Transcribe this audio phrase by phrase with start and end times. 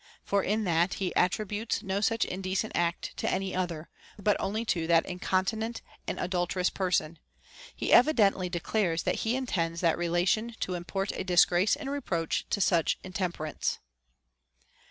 [0.23, 4.87] For in that he attributes no such indecent act to any other, but only to
[4.87, 7.19] that incontinent and adulterous person,
[7.75, 12.47] he evidently de clares that he intends that relation to import a disgrace and reproach
[12.49, 13.77] to such intemperance.